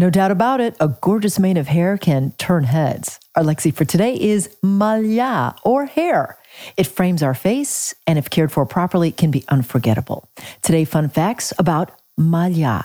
[0.00, 3.20] No doubt about it, a gorgeous mane of hair can turn heads.
[3.34, 6.38] Our lexi for today is malya, or hair.
[6.78, 10.26] It frames our face, and if cared for properly, can be unforgettable.
[10.62, 12.82] Today, fun facts about malya.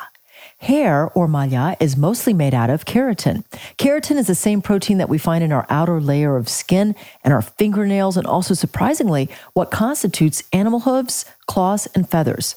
[0.58, 3.46] Hair, or malya, is mostly made out of keratin.
[3.78, 7.34] Keratin is the same protein that we find in our outer layer of skin and
[7.34, 12.56] our fingernails, and also, surprisingly, what constitutes animal hooves, claws, and feathers.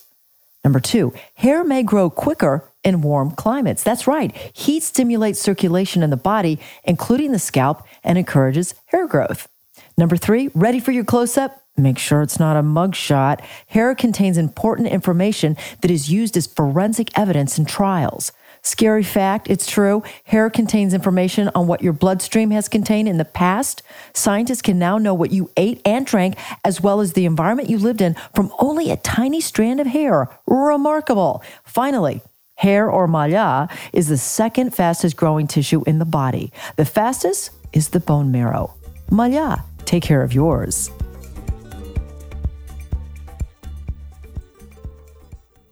[0.64, 3.82] Number two, hair may grow quicker in warm climates.
[3.82, 4.34] That's right.
[4.54, 9.48] Heat stimulates circulation in the body, including the scalp, and encourages hair growth.
[9.96, 11.62] Number three, ready for your close up?
[11.76, 13.40] Make sure it's not a mugshot.
[13.68, 18.32] Hair contains important information that is used as forensic evidence in trials.
[18.62, 20.02] Scary fact, it's true.
[20.24, 23.82] Hair contains information on what your bloodstream has contained in the past.
[24.12, 27.78] Scientists can now know what you ate and drank, as well as the environment you
[27.78, 30.28] lived in, from only a tiny strand of hair.
[30.46, 31.42] Remarkable.
[31.64, 32.20] Finally,
[32.58, 36.52] Hair or malya is the second fastest growing tissue in the body.
[36.74, 38.74] The fastest is the bone marrow.
[39.12, 40.90] Malya, take care of yours.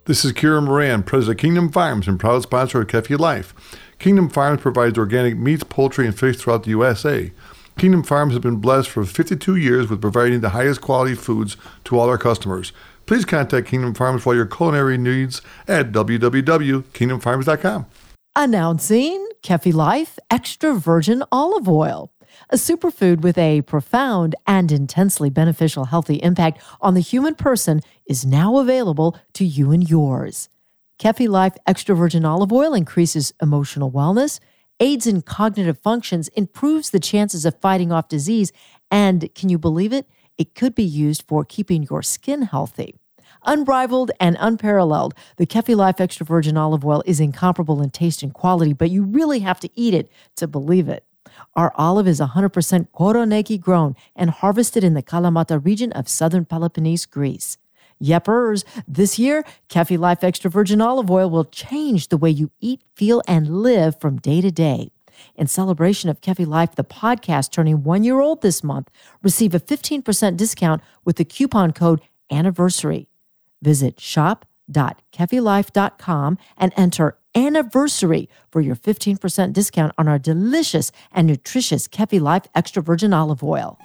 [0.05, 3.53] This is Kira Moran, president of Kingdom Farms and proud sponsor of Kefi Life.
[3.99, 7.33] Kingdom Farms provides organic meats, poultry, and fish throughout the USA.
[7.77, 11.99] Kingdom Farms has been blessed for 52 years with providing the highest quality foods to
[11.99, 12.73] all our customers.
[13.07, 17.87] Please contact Kingdom Farms for your culinary needs at www.kingdomfarms.com.
[18.35, 22.13] Announcing Kefi Life Extra Virgin Olive Oil,
[22.51, 28.27] a superfood with a profound and intensely beneficial healthy impact on the human person, is
[28.27, 30.49] now available to you and yours.
[30.99, 34.41] Kefi Life Extra Virgin Olive Oil increases emotional wellness,
[34.81, 38.53] aids in cognitive functions, improves the chances of fighting off disease,
[38.91, 40.09] and can you believe it?
[40.39, 42.95] It could be used for keeping your skin healthy.
[43.45, 48.35] Unrivaled and unparalleled, the Kefi Life Extra Virgin Olive Oil is incomparable in taste and
[48.35, 51.05] quality, but you really have to eat it to believe it.
[51.55, 57.07] Our olive is 100% Koroneiki grown and harvested in the Kalamata region of southern Peloponnese,
[57.07, 57.59] Greece.
[58.03, 62.83] Yepers, this year, Kefi Life Extra Virgin Olive Oil will change the way you eat,
[62.95, 64.91] feel, and live from day to day.
[65.35, 68.91] In celebration of Kefi Life, the podcast turning one year old this month,
[69.23, 73.09] receive a 15% discount with the coupon code anniversary.
[73.63, 82.19] Visit shop.kefilife.com and enter anniversary for your 15% discount on our delicious and nutritious Kefi
[82.21, 83.79] Life extra virgin olive oil.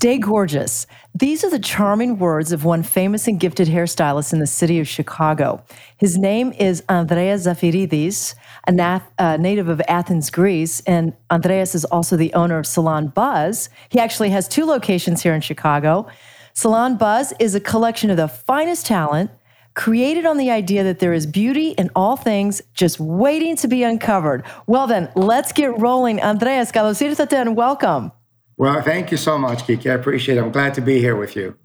[0.00, 0.86] Stay gorgeous.
[1.14, 4.88] These are the charming words of one famous and gifted hairstylist in the city of
[4.88, 5.62] Chicago.
[5.98, 8.34] His name is Andreas Zafiridis,
[8.66, 13.08] a nat- uh, native of Athens, Greece, and Andreas is also the owner of Salon
[13.08, 13.68] Buzz.
[13.90, 16.06] He actually has two locations here in Chicago.
[16.54, 19.30] Salon Buzz is a collection of the finest talent
[19.74, 23.82] created on the idea that there is beauty in all things just waiting to be
[23.82, 24.44] uncovered.
[24.66, 26.22] Well, then, let's get rolling.
[26.22, 28.12] Andreas Galosirtate, and welcome.
[28.60, 29.88] Well, thank you so much, Kiki.
[29.88, 30.42] I appreciate it.
[30.42, 31.56] I'm glad to be here with you.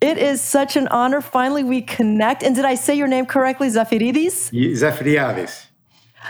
[0.00, 1.20] It is such an honor.
[1.20, 2.42] Finally, we connect.
[2.42, 4.50] And did I say your name correctly, Zafiridis?
[4.52, 5.66] Zafiriadis.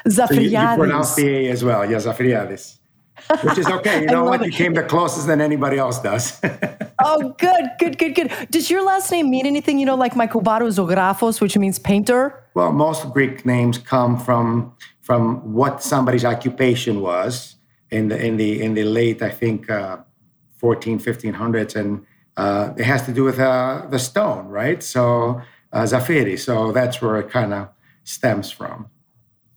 [0.06, 0.28] Zafiriadis.
[0.28, 1.90] So you, you pronounce the A as well.
[1.90, 2.80] Yeah, Zafiriadis.
[3.44, 4.02] Which is okay.
[4.02, 4.42] You know what?
[4.42, 4.48] It.
[4.48, 6.38] You came the closest than anybody else does.
[7.02, 8.30] oh, good, good, good, good.
[8.50, 9.78] Does your last name mean anything?
[9.78, 12.44] You know, like my Koubarou Zographos, which means painter?
[12.52, 17.54] Well, most Greek names come from from what somebody's occupation was
[17.94, 19.98] in the in the in the late I think uh,
[20.56, 22.04] 14 1500s and
[22.36, 24.82] uh, it has to do with uh, the stone right?
[24.82, 25.40] So
[25.72, 26.38] uh, Zafiri.
[26.38, 27.68] So that's where it kind of
[28.04, 28.90] stems from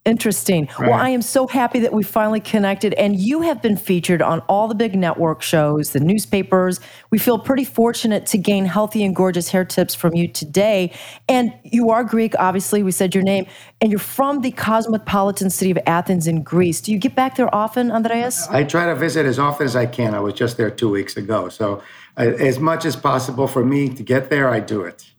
[0.07, 0.69] Interesting.
[0.79, 0.89] Right.
[0.89, 4.39] Well, I am so happy that we finally connected, and you have been featured on
[4.47, 6.79] all the big network shows, the newspapers.
[7.09, 10.93] We feel pretty fortunate to gain healthy and gorgeous hair tips from you today.
[11.27, 13.47] And you are Greek, obviously, we said your name,
[13.81, 16.79] and you're from the cosmopolitan city of Athens in Greece.
[16.79, 18.47] Do you get back there often, Andreas?
[18.47, 20.15] I try to visit as often as I can.
[20.15, 21.49] I was just there two weeks ago.
[21.49, 21.83] So,
[22.15, 25.11] uh, as much as possible for me to get there, I do it.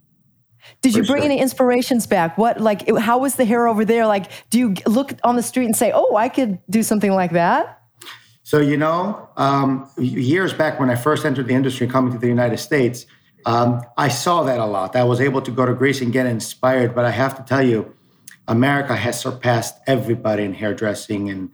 [0.81, 1.31] Did you bring sure.
[1.31, 2.39] any inspirations back?
[2.39, 4.07] What like how was the hair over there?
[4.07, 7.33] Like, do you look on the street and say, "Oh, I could do something like
[7.33, 7.81] that"?
[8.45, 12.29] So you know, um, years back when I first entered the industry, coming to the
[12.29, 13.07] United States,
[13.47, 14.97] Um, I saw that a lot.
[14.97, 17.63] I was able to go to Greece and get inspired, but I have to tell
[17.63, 17.95] you,
[18.47, 21.51] America has surpassed everybody in hairdressing and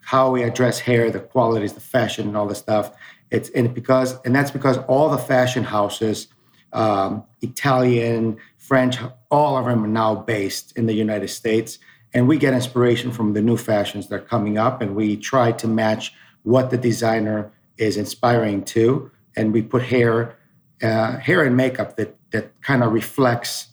[0.00, 2.90] how we address hair, the qualities, the fashion, and all this stuff.
[3.30, 6.28] It's and because and that's because all the fashion houses,
[6.72, 8.36] um, Italian,
[8.72, 8.96] French,
[9.30, 11.78] all of them are now based in the United States,
[12.14, 15.52] and we get inspiration from the new fashions that are coming up, and we try
[15.52, 16.14] to match
[16.44, 20.38] what the designer is inspiring to, and we put hair,
[20.82, 23.66] uh, hair and makeup that that kind of reflects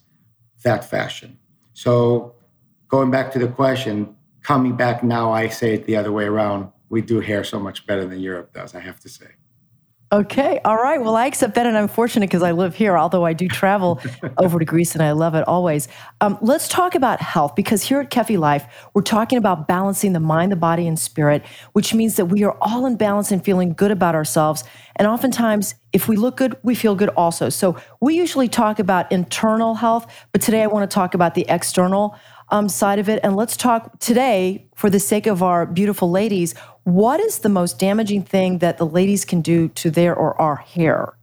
[0.63, 1.39] that fashion.
[1.71, 2.35] So,
[2.89, 6.73] going back to the question, coming back now, I say it the other way around.
[6.89, 8.75] We do hair so much better than Europe does.
[8.75, 9.38] I have to say.
[10.11, 10.59] Okay.
[10.65, 10.99] All right.
[10.99, 11.67] Well, I accept that.
[11.67, 14.01] And I'm fortunate because I live here, although I do travel
[14.39, 15.87] over to Greece and I love it always.
[16.19, 18.65] Um, let's talk about health because here at Kefi Life,
[18.95, 22.57] we're talking about balancing the mind, the body, and spirit, which means that we are
[22.59, 24.63] all in balance and feeling good about ourselves.
[24.95, 27.49] And oftentimes, if we look good, we feel good also.
[27.49, 31.45] So we usually talk about internal health, but today I want to talk about the
[31.47, 32.17] external
[32.51, 33.19] um, side of it.
[33.23, 36.55] And let's talk today, for the sake of our beautiful ladies,
[36.95, 40.55] what is the most damaging thing that the ladies can do to their or our
[40.55, 41.17] hair?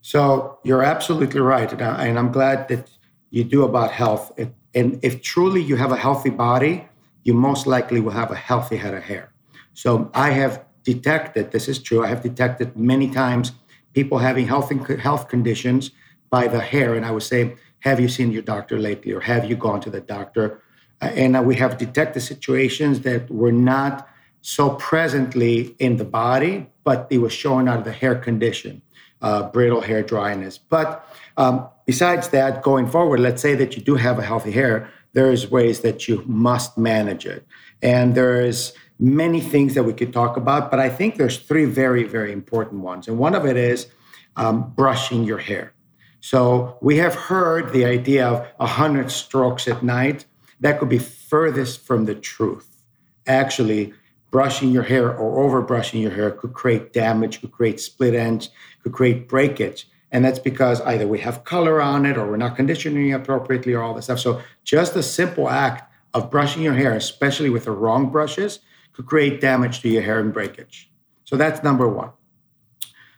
[0.00, 1.72] So you're absolutely right.
[1.72, 2.90] And I'm glad that
[3.30, 4.32] you do about health.
[4.74, 6.88] And if truly you have a healthy body,
[7.24, 9.32] you most likely will have a healthy head of hair.
[9.74, 13.52] So I have detected, this is true, I have detected many times
[13.92, 14.70] people having health,
[15.00, 15.90] health conditions
[16.30, 16.94] by the hair.
[16.94, 19.12] And I would say, have you seen your doctor lately?
[19.12, 20.62] Or have you gone to the doctor?
[21.02, 24.08] Uh, and uh, we have detected situations that were not
[24.46, 28.80] so presently in the body, but it was showing out of the hair condition,
[29.20, 30.56] uh, brittle hair dryness.
[30.56, 31.04] But
[31.36, 35.50] um, besides that, going forward, let's say that you do have a healthy hair, there's
[35.50, 37.44] ways that you must manage it.
[37.82, 42.04] And there's many things that we could talk about, but I think there's three very,
[42.04, 43.08] very important ones.
[43.08, 43.88] And one of it is
[44.36, 45.72] um, brushing your hair.
[46.20, 50.24] So we have heard the idea of 100 strokes at night.
[50.60, 52.84] That could be furthest from the truth.
[53.26, 53.92] Actually,
[54.30, 58.50] brushing your hair or over brushing your hair could create damage, could create split ends,
[58.82, 59.88] could create breakage.
[60.12, 63.82] And that's because either we have color on it or we're not conditioning appropriately or
[63.82, 64.20] all this stuff.
[64.20, 68.60] So just a simple act of brushing your hair, especially with the wrong brushes,
[68.92, 70.90] could create damage to your hair and breakage.
[71.24, 72.10] So that's number one.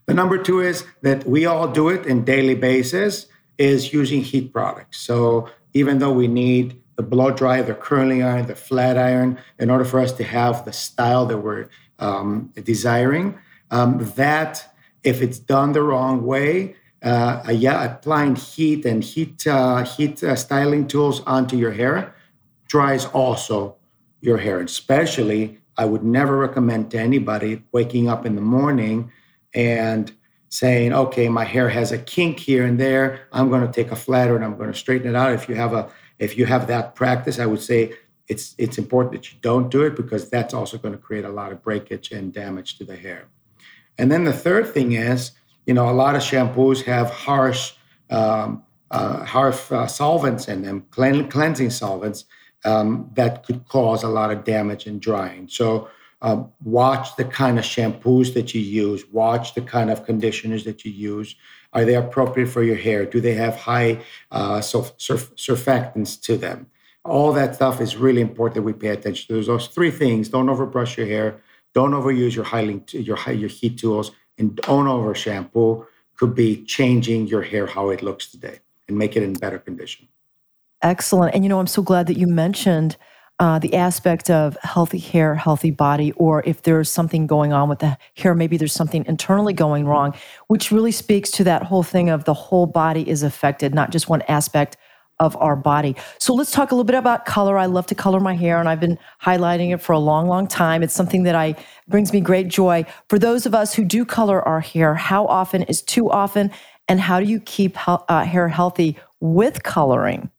[0.06, 3.26] The number two is that we all do it in daily basis
[3.58, 4.98] is using heat products.
[4.98, 9.70] So even though we need the blow dry, the curling iron, the flat iron, in
[9.70, 11.68] order for us to have the style that we're
[12.00, 13.38] um, desiring.
[13.70, 14.74] Um, that,
[15.04, 16.74] if it's done the wrong way,
[17.04, 22.14] uh, yeah, applying heat and heat uh, heat uh, styling tools onto your hair
[22.66, 23.76] dries also
[24.20, 24.60] your hair.
[24.60, 29.12] Especially, I would never recommend to anybody waking up in the morning
[29.54, 30.12] and
[30.48, 33.20] saying, "Okay, my hair has a kink here and there.
[33.32, 35.54] I'm going to take a flatter and I'm going to straighten it out." If you
[35.54, 37.94] have a if you have that practice, I would say
[38.28, 41.30] it's it's important that you don't do it because that's also going to create a
[41.30, 43.28] lot of breakage and damage to the hair.
[43.96, 45.32] And then the third thing is,
[45.66, 47.72] you know, a lot of shampoos have harsh
[48.10, 52.24] um, uh, harsh uh, solvents in them, cleansing solvents
[52.64, 55.48] um, that could cause a lot of damage and drying.
[55.48, 55.88] So
[56.20, 59.04] um, watch the kind of shampoos that you use.
[59.10, 61.36] Watch the kind of conditioners that you use.
[61.72, 63.06] Are they appropriate for your hair?
[63.06, 64.00] Do they have high
[64.30, 66.66] uh, surf- surfactants to them?
[67.04, 69.42] All that stuff is really important that we pay attention to.
[69.42, 71.40] Those three things: don't overbrush your hair,
[71.72, 75.86] don't overuse your high your your heat tools, and don't over shampoo.
[76.16, 80.08] Could be changing your hair how it looks today and make it in better condition.
[80.82, 81.34] Excellent.
[81.34, 82.96] And you know, I'm so glad that you mentioned
[83.40, 87.78] uh, the aspect of healthy hair, healthy body, or if there's something going on with
[87.78, 90.14] the hair, maybe there's something internally going wrong,
[90.48, 94.08] which really speaks to that whole thing of the whole body is affected, not just
[94.08, 94.76] one aspect
[95.20, 95.96] of our body.
[96.18, 97.58] So let's talk a little bit about color.
[97.58, 100.46] I love to color my hair and I've been highlighting it for a long, long
[100.46, 100.82] time.
[100.82, 101.56] It's something that I
[101.88, 102.84] brings me great joy.
[103.08, 106.50] For those of us who do color our hair, how often is too often
[106.88, 110.30] and how do you keep uh, hair healthy with coloring?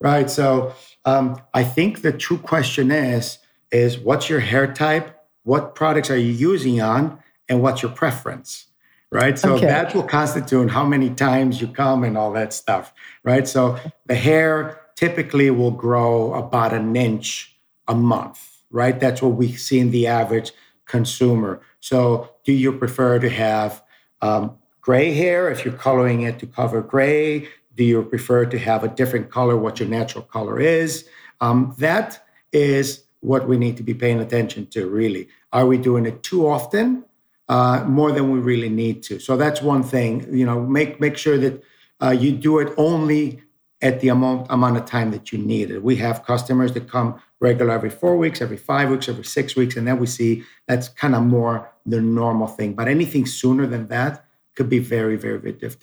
[0.00, 0.28] Right.
[0.28, 0.74] So
[1.04, 3.38] um, I think the true question is
[3.70, 5.18] is what's your hair type?
[5.44, 7.18] What products are you using on?
[7.48, 8.66] And what's your preference?
[9.10, 9.38] Right.
[9.38, 9.66] So okay.
[9.66, 12.94] that will constitute how many times you come and all that stuff.
[13.24, 13.46] Right.
[13.46, 17.54] So the hair typically will grow about an inch
[17.88, 18.62] a month.
[18.70, 18.98] Right.
[18.98, 20.52] That's what we see in the average
[20.86, 21.60] consumer.
[21.80, 23.82] So do you prefer to have
[24.22, 27.48] um, gray hair if you're coloring it to cover gray?
[27.76, 31.08] Do you prefer to have a different color, what your natural color is?
[31.40, 35.28] Um, that is what we need to be paying attention to, really.
[35.52, 37.04] Are we doing it too often?
[37.52, 39.18] uh, more than we really need to.
[39.18, 40.26] So that's one thing.
[40.34, 41.62] You know, make make sure that
[42.02, 43.42] uh, you do it only
[43.82, 45.82] at the amount amount of time that you need it.
[45.82, 49.76] We have customers that come regular every four weeks, every five weeks, every six weeks,
[49.76, 52.72] and then we see that's kind of more the normal thing.
[52.74, 54.24] But anything sooner than that
[54.54, 55.78] could be very, very, very diff-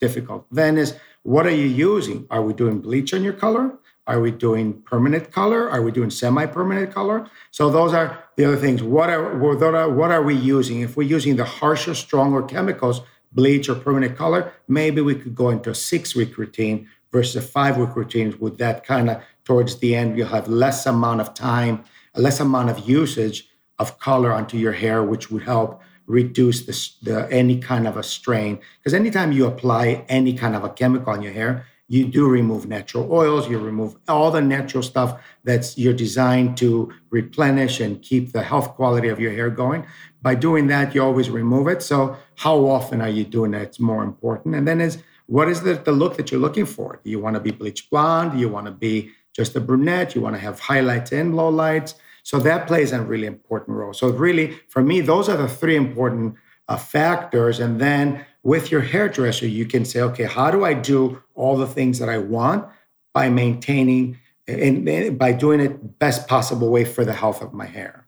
[0.00, 0.46] difficult.
[0.50, 2.26] Then is what are you using?
[2.30, 3.78] Are we doing bleach on your color?
[4.06, 5.70] Are we doing permanent color?
[5.70, 7.26] Are we doing semi-permanent color?
[7.50, 8.82] So those are the other things.
[8.82, 10.82] What are what are, what are we using?
[10.82, 13.00] If we're using the harsher, stronger chemicals,
[13.32, 17.96] bleach or permanent color, maybe we could go into a six-week routine versus a five-week
[17.96, 18.36] routine.
[18.38, 22.70] With that kind of towards the end, you'll have less amount of time, less amount
[22.70, 27.86] of usage of color onto your hair, which would help reduce the, the any kind
[27.86, 28.58] of a strain.
[28.78, 32.66] Because anytime you apply any kind of a chemical on your hair, you do remove
[32.66, 38.32] natural oils you remove all the natural stuff that's you're designed to replenish and keep
[38.32, 39.86] the health quality of your hair going.
[40.22, 41.82] By doing that you always remove it.
[41.82, 43.62] So how often are you doing that?
[43.62, 44.54] It's more important.
[44.54, 47.00] And then is what is the, the look that you're looking for?
[47.04, 48.32] Do you want to be bleach blonde?
[48.32, 50.14] Do you want to be just a brunette?
[50.14, 51.94] You want to have highlights and lowlights
[52.24, 55.76] so that plays a really important role so really for me those are the three
[55.76, 56.34] important
[56.66, 61.20] uh, factors and then with your hairdresser, you can say, okay, how do I do
[61.34, 62.68] all the things that I want
[63.12, 68.06] by maintaining and by doing it best possible way for the health of my hair?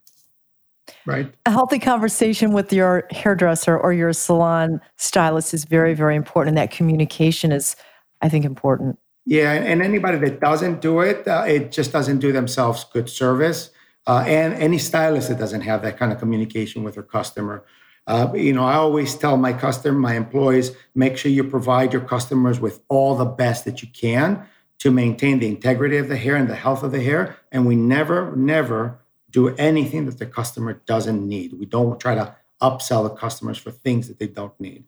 [1.07, 1.33] Right.
[1.47, 6.51] A healthy conversation with your hairdresser or your salon stylist is very, very important.
[6.51, 7.75] And that communication is,
[8.21, 8.99] I think, important.
[9.25, 9.53] Yeah.
[9.53, 13.71] And anybody that doesn't do it, uh, it just doesn't do themselves good service.
[14.07, 17.65] Uh, and any stylist that doesn't have that kind of communication with their customer
[18.07, 22.03] uh, you know, I always tell my customer, my employees, make sure you provide your
[22.03, 24.47] customers with all the best that you can
[24.79, 27.37] to maintain the integrity of the hair and the health of the hair.
[27.51, 31.55] And we never, never do anything that the customer doesn't need.
[31.55, 34.85] We don't try to upsell the customers for things that they don't need.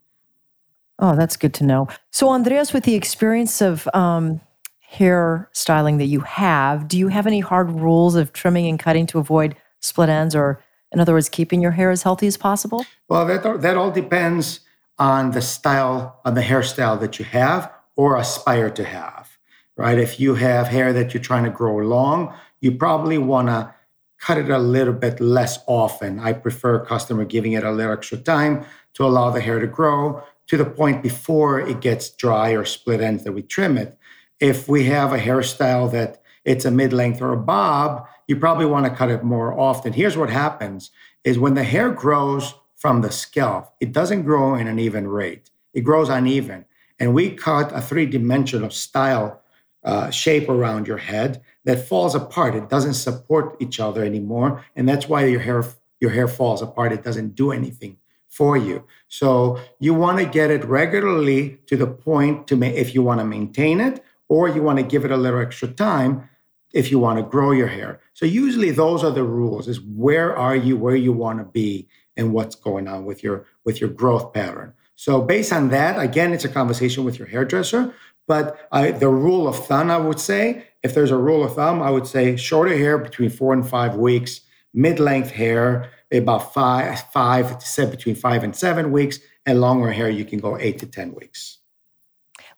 [1.01, 1.89] Oh, that's good to know.
[2.11, 4.41] So, Andreas, with the experience of um,
[4.90, 9.07] hair styling that you have, do you have any hard rules of trimming and cutting
[9.07, 12.87] to avoid split ends or in other words, keeping your hair as healthy as possible?
[13.11, 14.61] Well, that, that all depends
[14.99, 19.37] on the style, on the hairstyle that you have or aspire to have,
[19.76, 19.99] right?
[19.99, 23.75] If you have hair that you're trying to grow long, you probably want to
[24.18, 26.18] cut it a little bit less often.
[26.18, 28.64] I prefer customer giving it a little extra time
[28.95, 33.02] to allow the hair to grow to the point before it gets dry or split
[33.02, 33.98] ends that we trim it.
[34.40, 38.87] If we have a hairstyle that it's a mid-length or a bob, you probably want
[38.87, 39.92] to cut it more often.
[39.92, 40.90] Here's what happens
[41.25, 45.50] is when the hair grows from the scalp, it doesn't grow in an even rate.
[45.75, 46.64] It grows uneven.
[47.00, 49.40] And we cut a three-dimensional style
[49.85, 52.54] uh, shape around your head that falls apart.
[52.54, 54.64] It doesn't support each other anymore.
[54.76, 55.64] And that's why your hair
[56.00, 56.92] your hair falls apart.
[56.92, 57.97] It doesn't do anything
[58.28, 58.85] for you.
[59.09, 63.21] So you want to get it regularly to the point to ma- if you want
[63.21, 66.29] to maintain it or you want to give it a little extra time
[66.73, 68.01] if you want to grow your hair.
[68.13, 71.89] So usually those are the rules is where are you where you want to be
[72.17, 74.75] and what's going on with your with your growth pattern.
[74.97, 77.95] So based on that, again, it's a conversation with your hairdresser.
[78.27, 81.81] But I, the rule of thumb, I would say, if there's a rule of thumb,
[81.81, 84.41] I would say shorter hair between four and five weeks,
[84.75, 90.11] mid-length hair about five, five to seven, between five and seven weeks, and longer hair
[90.11, 91.58] you can go eight to ten weeks.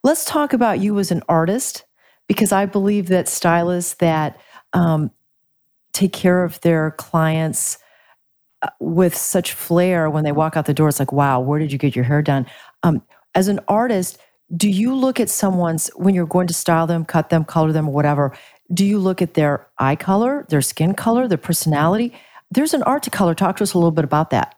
[0.02, 1.85] Let's talk about you as an artist
[2.26, 4.40] because I believe that stylists that
[4.73, 5.11] um,
[5.92, 7.78] take care of their clients
[8.62, 11.73] uh, with such flair when they walk out the door, it's like, wow, where did
[11.73, 12.47] you get your hair done?
[12.83, 13.02] Um,
[13.35, 14.19] as an artist,
[14.57, 17.87] do you look at someone's when you're going to style them, cut them, color them,
[17.87, 18.33] whatever?
[18.73, 22.12] Do you look at their eye color, their skin color, their personality?
[22.50, 23.35] There's an art to color.
[23.35, 24.57] Talk to us a little bit about that.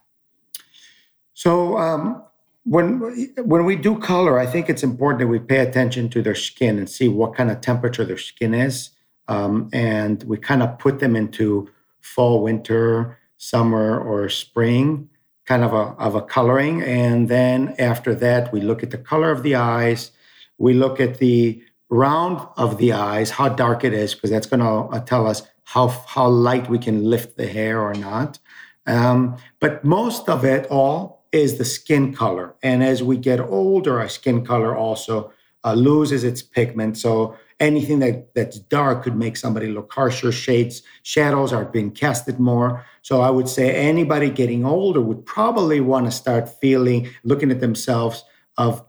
[1.33, 2.23] So, um,
[2.65, 2.99] when
[3.37, 6.77] when we do color, I think it's important that we pay attention to their skin
[6.77, 8.91] and see what kind of temperature their skin is,
[9.27, 11.69] um, and we kind of put them into
[12.01, 15.09] fall, winter, summer, or spring
[15.45, 19.31] kind of a of a coloring, and then after that, we look at the color
[19.31, 20.11] of the eyes,
[20.57, 24.59] we look at the round of the eyes, how dark it is, because that's going
[24.61, 28.39] to uh, tell us how how light we can lift the hair or not.
[28.85, 32.55] Um, but most of it all is the skin color.
[32.63, 35.33] And as we get older, our skin color also
[35.65, 36.97] uh, loses its pigment.
[36.97, 40.31] So anything that, that's dark could make somebody look harsher.
[40.31, 42.85] Shades, shadows are being casted more.
[43.01, 47.59] So I would say anybody getting older would probably want to start feeling, looking at
[47.59, 48.23] themselves
[48.57, 48.85] of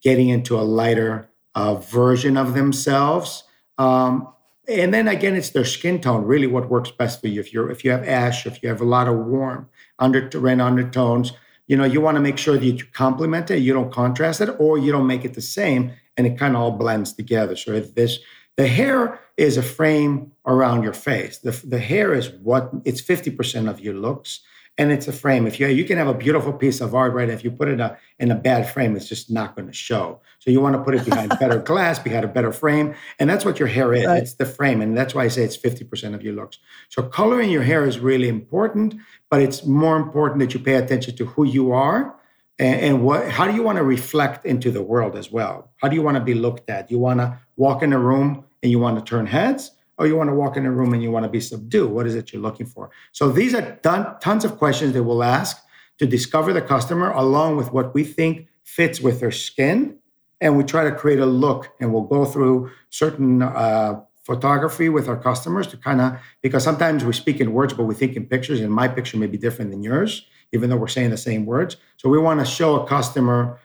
[0.00, 3.44] getting into a lighter uh, version of themselves.
[3.76, 4.32] Um,
[4.68, 7.40] and then again, it's their skin tone, really what works best for you.
[7.40, 9.68] If you're if you have ash, if you have a lot of warm,
[9.98, 10.28] under
[10.60, 11.32] undertones.
[11.66, 14.50] You know, you want to make sure that you complement it, you don't contrast it,
[14.58, 17.56] or you don't make it the same, and it kind of all blends together.
[17.56, 18.18] So if this
[18.56, 21.38] the hair is a frame around your face.
[21.38, 24.40] The, the hair is what it's 50% of your looks
[24.78, 25.46] and it's a frame.
[25.46, 27.28] If you you can have a beautiful piece of art, right?
[27.28, 30.20] If you put it a, in a bad frame, it's just not going to show.
[30.38, 33.44] So you want to put it behind better glass, behind a better frame, and that's
[33.44, 34.06] what your hair is.
[34.06, 34.22] Right.
[34.22, 36.58] It's the frame, and that's why I say it's fifty percent of your looks.
[36.88, 38.94] So coloring your hair is really important,
[39.30, 42.14] but it's more important that you pay attention to who you are
[42.58, 43.30] and, and what.
[43.30, 45.70] How do you want to reflect into the world as well?
[45.78, 46.90] How do you want to be looked at?
[46.90, 50.16] You want to walk in a room and you want to turn heads or you
[50.16, 51.90] want to walk in a room and you want to be subdued.
[51.90, 52.90] What is it you're looking for?
[53.12, 55.56] So these are done, tons of questions they will ask
[55.98, 59.98] to discover the customer along with what we think fits with their skin.
[60.40, 65.08] And we try to create a look and we'll go through certain uh, photography with
[65.08, 68.26] our customers to kind of, because sometimes we speak in words, but we think in
[68.26, 71.46] pictures, and my picture may be different than yours, even though we're saying the same
[71.46, 71.76] words.
[71.96, 73.58] So we want to show a customer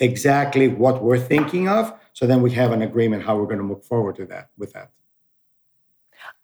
[0.00, 1.94] exactly what we're thinking of.
[2.12, 4.72] So then we have an agreement how we're going to move forward to that with
[4.72, 4.90] that.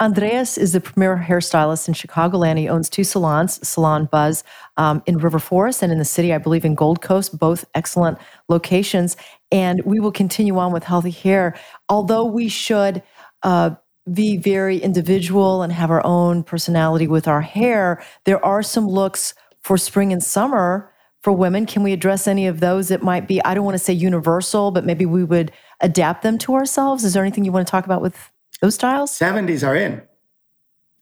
[0.00, 2.58] Andreas is the premier hairstylist in Chicagoland.
[2.58, 4.42] He owns two salons, Salon Buzz
[4.76, 8.18] um, in River Forest and in the city, I believe, in Gold Coast, both excellent
[8.48, 9.16] locations.
[9.50, 11.54] And we will continue on with healthy hair.
[11.88, 13.02] Although we should
[13.42, 13.76] uh,
[14.12, 19.34] be very individual and have our own personality with our hair, there are some looks
[19.60, 21.66] for spring and summer for women.
[21.66, 24.72] Can we address any of those that might be, I don't want to say universal,
[24.72, 27.04] but maybe we would adapt them to ourselves?
[27.04, 28.31] Is there anything you want to talk about with
[28.62, 29.10] those styles?
[29.10, 30.00] 70s are in.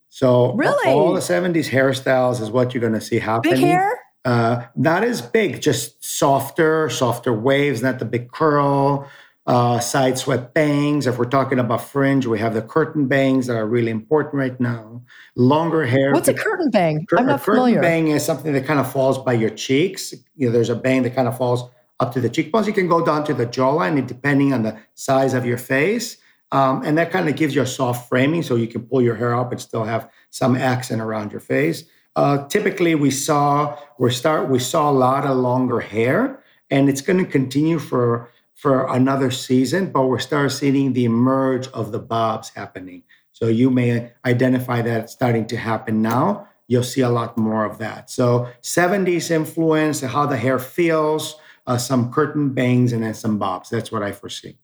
[0.09, 0.93] So really?
[0.93, 3.55] all the 70s hairstyles is what you're going to see happening.
[3.55, 4.01] Big hair?
[4.25, 9.09] Uh, not as big, just softer, softer waves, not the big curl,
[9.47, 11.07] uh, side swept bangs.
[11.07, 14.59] If we're talking about fringe, we have the curtain bangs that are really important right
[14.59, 15.03] now.
[15.37, 16.13] Longer hair.
[16.13, 17.07] What's a curtain bang?
[17.07, 17.81] Cur- I'm not curtain familiar.
[17.81, 20.13] bang is something that kind of falls by your cheeks.
[20.35, 21.65] You know, there's a bang that kind of falls
[21.99, 22.67] up to the cheekbones.
[22.67, 26.17] You can go down to the jawline, depending on the size of your face.
[26.53, 29.15] Um, and that kind of gives you a soft framing so you can pull your
[29.15, 31.85] hair up and still have some accent around your face.
[32.17, 37.01] Uh, typically, we saw we start we saw a lot of longer hair, and it's
[37.01, 39.93] going to continue for for another season.
[39.93, 43.05] But we're starting seeing the emerge of the bobs happening.
[43.33, 46.49] So you may identify that starting to happen now.
[46.67, 48.11] You'll see a lot more of that.
[48.11, 51.37] So 70s influence, how the hair feels,
[51.67, 53.71] uh, some curtain bangs, and then some bobs.
[53.71, 54.59] That's what I foresee.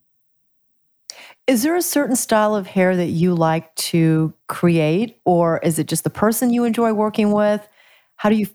[1.47, 5.87] Is there a certain style of hair that you like to create, or is it
[5.87, 7.66] just the person you enjoy working with?
[8.16, 8.49] How do you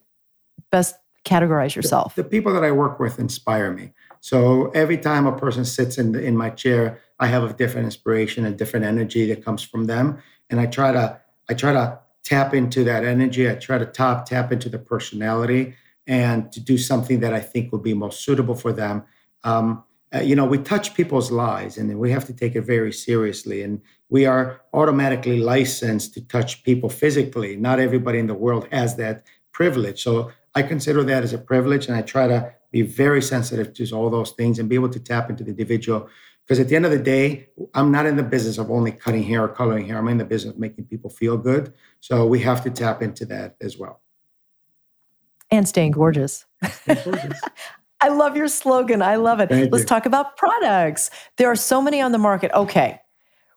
[0.71, 2.15] best categorize yourself?
[2.15, 3.93] The, the people that I work with inspire me.
[4.19, 7.85] So every time a person sits in the, in my chair, I have a different
[7.85, 11.99] inspiration, a different energy that comes from them, and I try to I try to
[12.23, 13.49] tap into that energy.
[13.49, 15.75] I try to top tap into the personality
[16.07, 19.03] and to do something that I think will be most suitable for them.
[19.43, 22.91] Um, uh, you know, we touch people's lives and we have to take it very
[22.91, 23.63] seriously.
[23.63, 27.55] And we are automatically licensed to touch people physically.
[27.55, 30.03] Not everybody in the world has that privilege.
[30.03, 33.91] So I consider that as a privilege and I try to be very sensitive to
[33.91, 36.09] all those things and be able to tap into the individual.
[36.43, 39.23] Because at the end of the day, I'm not in the business of only cutting
[39.23, 39.97] hair or coloring hair.
[39.97, 41.73] I'm in the business of making people feel good.
[42.01, 44.01] So we have to tap into that as well.
[45.49, 46.45] And staying gorgeous.
[48.01, 49.01] I love your slogan.
[49.01, 49.49] I love it.
[49.49, 49.87] Thank Let's you.
[49.87, 51.09] talk about products.
[51.37, 52.51] There are so many on the market.
[52.53, 52.99] Okay.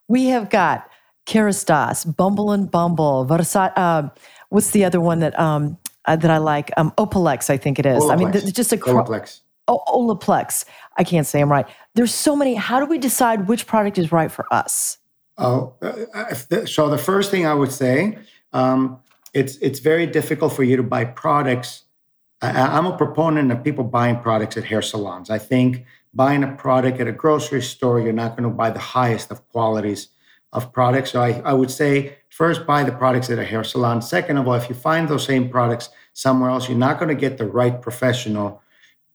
[0.07, 0.87] We have got
[1.25, 4.09] Kerastase, Bumble and Bumble, Versa- uh,
[4.49, 6.71] what's the other one that um, uh, that I like?
[6.77, 8.07] Um, Opalex, I think it is.
[8.07, 8.41] I mean, Olaplex.
[8.43, 9.41] th- just a cro- Olaplex.
[9.67, 10.65] oh, Olaplex.
[10.97, 11.65] I can't say I'm right.
[11.95, 12.53] There's so many.
[12.53, 14.99] How do we decide which product is right for us?
[15.39, 18.19] Oh, uh, so the first thing I would say,
[18.53, 18.99] um,
[19.33, 21.84] it's it's very difficult for you to buy products.
[22.41, 25.29] I, I'm a proponent of people buying products at hair salons.
[25.29, 28.79] I think buying a product at a grocery store, you're not going to buy the
[28.79, 30.09] highest of qualities
[30.53, 31.11] of products.
[31.11, 34.01] So I, I would say first buy the products at a hair salon.
[34.01, 37.19] Second of all, if you find those same products somewhere else, you're not going to
[37.19, 38.61] get the right professional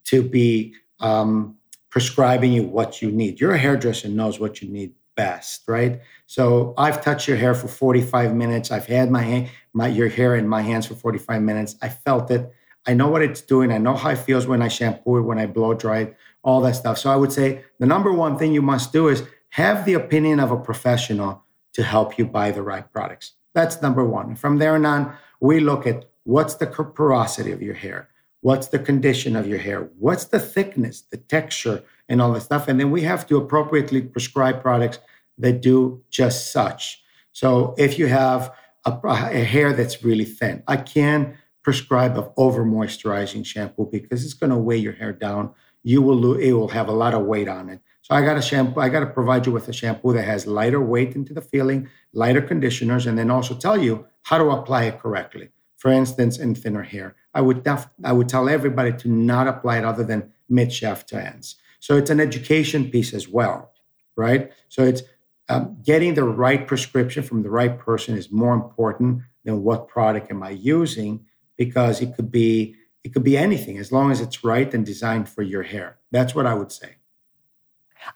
[0.04, 1.56] to be um,
[1.88, 3.40] prescribing you what you need.
[3.40, 6.00] Your hairdresser knows what you need best, right?
[6.26, 8.70] So I've touched your hair for 45 minutes.
[8.70, 11.76] I've had my, my your hair in my hands for 45 minutes.
[11.82, 12.52] I felt it.
[12.86, 13.72] I know what it's doing.
[13.72, 16.60] I know how it feels when I shampoo it, when I blow dry it, all
[16.62, 16.98] that stuff.
[16.98, 20.40] So I would say the number one thing you must do is have the opinion
[20.40, 23.32] of a professional to help you buy the right products.
[23.54, 24.34] That's number one.
[24.36, 28.08] From there on we look at what's the porosity of your hair,
[28.40, 32.68] what's the condition of your hair, what's the thickness, the texture, and all that stuff.
[32.68, 34.98] And then we have to appropriately prescribe products
[35.38, 37.02] that do just such.
[37.32, 38.52] So if you have
[38.84, 44.34] a, a hair that's really thin, I can prescribe of over moisturizing shampoo because it's
[44.34, 45.52] going to weigh your hair down.
[45.82, 47.80] You will it will have a lot of weight on it.
[48.02, 48.80] So I got a shampoo.
[48.80, 51.88] I got to provide you with a shampoo that has lighter weight into the feeling,
[52.12, 55.50] lighter conditioners, and then also tell you how to apply it correctly.
[55.76, 59.78] For instance, in thinner hair, I would def- I would tell everybody to not apply
[59.78, 61.56] it other than mid shaft to ends.
[61.78, 63.72] So it's an education piece as well,
[64.16, 64.52] right?
[64.68, 65.02] So it's
[65.48, 70.30] um, getting the right prescription from the right person is more important than what product
[70.30, 71.26] am I using
[71.60, 75.28] because it could be it could be anything as long as it's right and designed
[75.28, 75.98] for your hair.
[76.10, 76.96] That's what I would say.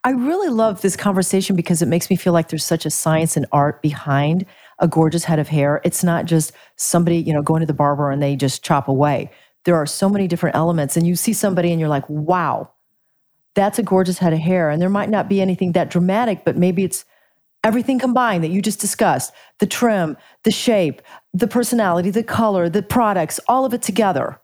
[0.02, 3.36] I really love this conversation because it makes me feel like there's such a science
[3.36, 4.46] and art behind
[4.78, 5.82] a gorgeous head of hair.
[5.84, 9.30] It's not just somebody, you know, going to the barber and they just chop away.
[9.64, 12.70] There are so many different elements and you see somebody and you're like, "Wow,
[13.54, 16.56] that's a gorgeous head of hair." And there might not be anything that dramatic, but
[16.56, 17.04] maybe it's
[17.62, 21.02] everything combined that you just discussed the trim, the shape,
[21.34, 24.40] the personality, the color, the products, all of it together,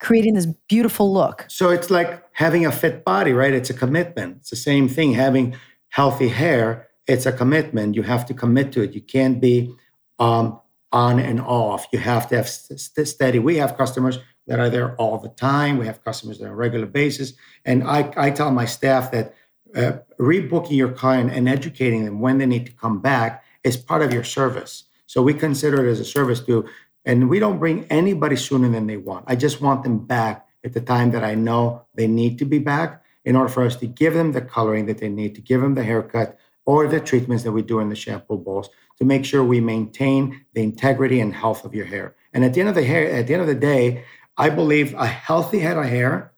[0.00, 1.44] creating this beautiful look.
[1.48, 3.52] So it's like having a fit body, right?
[3.52, 4.38] It's a commitment.
[4.38, 5.12] It's the same thing.
[5.12, 5.54] Having
[5.90, 7.94] healthy hair, it's a commitment.
[7.94, 8.94] You have to commit to it.
[8.94, 9.74] You can't be
[10.18, 10.58] um,
[10.90, 11.86] on and off.
[11.92, 13.38] You have to have st- steady.
[13.38, 15.76] We have customers that are there all the time.
[15.76, 17.34] We have customers that are on a regular basis.
[17.66, 19.34] And I, I tell my staff that
[19.76, 24.02] uh, rebooking your client and educating them when they need to come back is part
[24.02, 24.84] of your service.
[25.14, 26.68] So we consider it as a service too.
[27.04, 29.26] And we don't bring anybody sooner than they want.
[29.28, 32.58] I just want them back at the time that I know they need to be
[32.58, 35.60] back in order for us to give them the coloring that they need, to give
[35.60, 39.24] them the haircut or the treatments that we do in the shampoo bowls to make
[39.24, 42.16] sure we maintain the integrity and health of your hair.
[42.32, 44.02] And at the end of the hair, at the end of the day,
[44.36, 46.32] I believe a healthy head of hair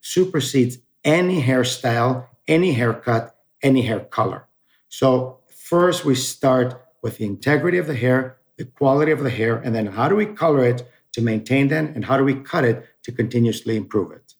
[0.00, 4.46] supersedes any hairstyle any haircut, any hair color.
[4.88, 9.56] So, first we start with the integrity of the hair, the quality of the hair,
[9.56, 12.64] and then how do we color it to maintain them, and how do we cut
[12.64, 14.34] it to continuously improve it.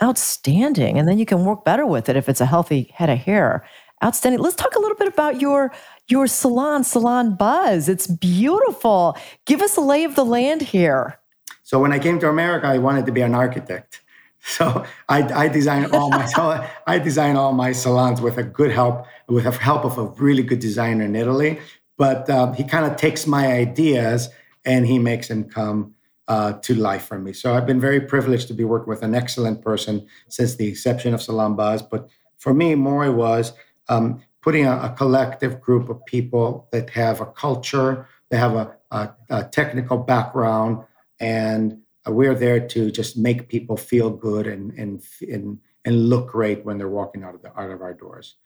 [0.00, 0.98] Outstanding.
[0.98, 3.66] And then you can work better with it if it's a healthy head of hair.
[4.04, 4.40] Outstanding.
[4.40, 5.72] Let's talk a little bit about your
[6.06, 7.88] your salon, Salon Buzz.
[7.88, 9.16] It's beautiful.
[9.44, 11.18] Give us a lay of the land here.
[11.64, 14.00] So when I came to America, I wanted to be an architect.
[14.58, 16.26] So I, I design all my
[16.86, 20.42] I design all my salons with a good help with the help of a really
[20.42, 21.60] good designer in Italy.
[21.98, 24.30] But um, he kind of takes my ideas
[24.64, 25.94] and he makes them come
[26.28, 27.32] uh, to life for me.
[27.32, 31.12] So I've been very privileged to be working with an excellent person since the inception
[31.14, 31.82] of Salon Buzz.
[31.82, 32.08] But
[32.38, 33.52] for me, more was
[33.88, 38.76] um, putting a, a, collective group of people that have a culture, they have a,
[38.90, 40.84] a, a technical background,
[41.18, 41.80] and
[42.10, 46.78] we're there to just make people feel good and and and and look great when
[46.78, 48.36] they're walking out of the out of our doors.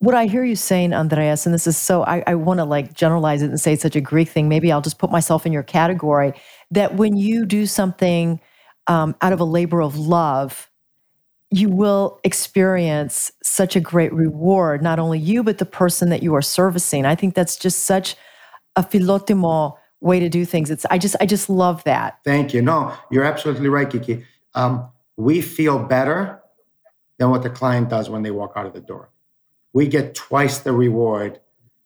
[0.00, 2.92] What I hear you saying, Andreas, and this is so I, I want to like
[2.92, 4.48] generalize it and say such a Greek thing.
[4.48, 6.34] Maybe I'll just put myself in your category
[6.70, 8.40] that when you do something
[8.86, 10.70] um, out of a labor of love,
[11.50, 16.34] you will experience such a great reward, not only you, but the person that you
[16.34, 17.04] are servicing.
[17.06, 18.16] I think that's just such
[18.76, 20.70] a philotimo way to do things.
[20.70, 22.18] It's I just I just love that.
[22.24, 22.62] Thank you.
[22.62, 24.24] No, you're absolutely right, Kiki.
[24.54, 26.40] Um, we feel better
[27.18, 29.10] than what the client does when they walk out of the door.
[29.72, 31.40] We get twice the reward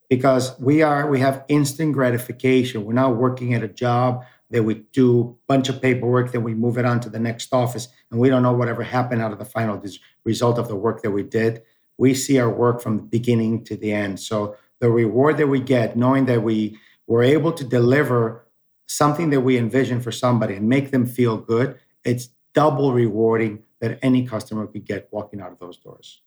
[0.09, 2.85] because we are we have instant gratification.
[2.85, 6.55] We're not working at a job that we do a bunch of paperwork, then we
[6.55, 9.39] move it on to the next office, and we don't know whatever happened out of
[9.39, 9.83] the final
[10.25, 11.63] result of the work that we did.
[11.97, 14.21] We see our work from the beginning to the end.
[14.21, 18.47] So the reward that we get, knowing that we we're able to deliver
[18.87, 23.99] something that we envision for somebody and make them feel good, it's double rewarding that
[24.03, 26.21] any customer could get walking out of those doors.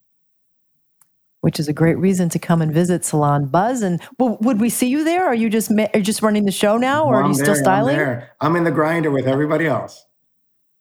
[1.41, 3.83] Which is a great reason to come and visit Salon Buzz.
[3.83, 5.25] And well, would we see you there?
[5.25, 7.95] Are you just are you just running the show now, or are you still styling?
[7.95, 8.31] I'm, there.
[8.41, 10.05] I'm in the grinder with everybody else.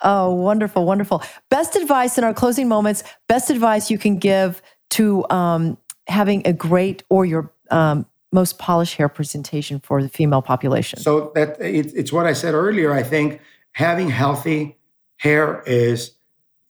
[0.01, 1.23] Oh, wonderful, wonderful.
[1.51, 3.05] Best advice in our closing moments.
[3.29, 5.77] Best advice you can give to um,
[6.07, 10.99] having a great or your um, most polished hair presentation for the female population?
[10.99, 12.93] So that it, it's what I said earlier.
[12.93, 13.41] I think
[13.73, 14.77] having healthy
[15.17, 16.13] hair is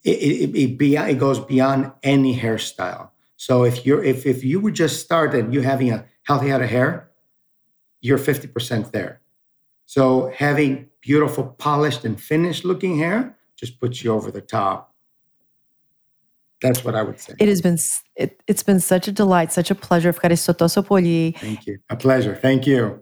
[0.03, 3.09] it, it, it, beyond, it goes beyond any hairstyle.
[3.37, 6.61] So if you're if if you would just start and you having a healthy head
[6.61, 7.09] of hair,
[8.01, 9.21] you're 50% there.
[9.85, 14.94] So having beautiful, polished, and finished looking hair just puts you over the top.
[16.61, 17.33] That's what I would say.
[17.39, 17.77] It has been
[18.15, 20.13] it, has been such a delight, such a pleasure.
[20.13, 21.77] Thank you.
[21.89, 22.35] A pleasure.
[22.35, 22.99] Thank you.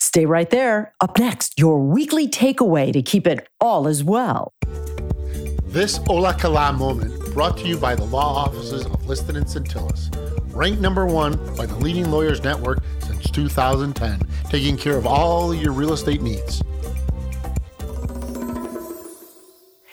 [0.00, 0.94] Stay right there.
[1.00, 4.52] Up next, your weekly takeaway to keep it all as well.
[5.64, 10.10] This Ola Kala moment brought to you by the law offices of Liston and Tsantilis
[10.54, 15.72] ranked number one by the leading lawyers network since 2010, taking care of all your
[15.72, 16.62] real estate needs.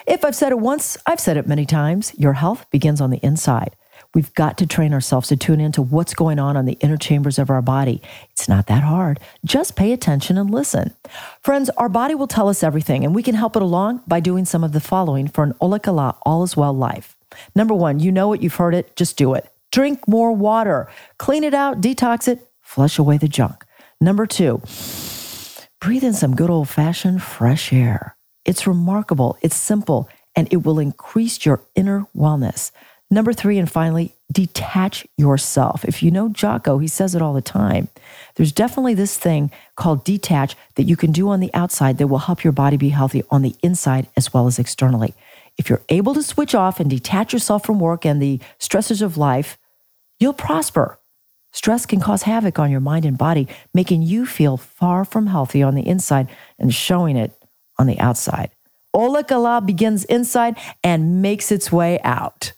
[0.09, 2.13] If I've said it once, I've said it many times.
[2.17, 3.75] Your health begins on the inside.
[4.15, 7.37] We've got to train ourselves to tune into what's going on on the inner chambers
[7.37, 8.01] of our body.
[8.31, 9.19] It's not that hard.
[9.45, 10.95] Just pay attention and listen.
[11.41, 14.45] Friends, our body will tell us everything, and we can help it along by doing
[14.45, 17.15] some of the following for an Olakala All Is Well life.
[17.53, 19.47] Number one, you know it, you've heard it, just do it.
[19.71, 23.63] Drink more water, clean it out, detox it, flush away the junk.
[24.01, 24.63] Number two,
[25.79, 28.15] breathe in some good old fashioned fresh air.
[28.45, 32.71] It's remarkable, it's simple, and it will increase your inner wellness.
[33.11, 35.83] Number three, and finally, detach yourself.
[35.83, 37.87] If you know Jocko, he says it all the time.
[38.35, 42.19] There's definitely this thing called detach that you can do on the outside that will
[42.19, 45.15] help your body be healthy on the inside as well as externally.
[45.57, 49.17] If you're able to switch off and detach yourself from work and the stresses of
[49.17, 49.57] life,
[50.19, 50.99] you'll prosper.
[51.51, 55.63] Stress can cause havoc on your mind and body, making you feel far from healthy
[55.63, 57.33] on the inside and showing it
[57.79, 58.51] on the outside.
[58.93, 62.51] Ola Kala begins inside and makes its way out.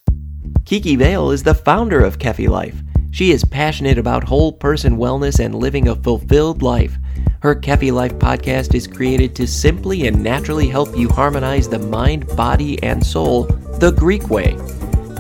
[0.65, 2.81] Kiki Vale is the founder of Kefi Life.
[3.11, 6.97] She is passionate about whole person wellness and living a fulfilled life.
[7.41, 12.25] Her Kefi Life podcast is created to simply and naturally help you harmonize the mind,
[12.37, 13.43] body, and soul
[13.79, 14.55] the Greek way.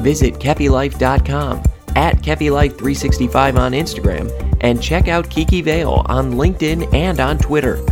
[0.01, 1.63] Visit KefiLife.com,
[1.95, 7.83] at KefiLife365 on Instagram, and check out Kiki Vale on LinkedIn and on Twitter.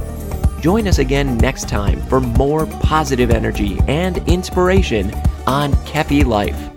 [0.62, 5.14] Join us again next time for more positive energy and inspiration
[5.48, 6.69] on Kefi Life.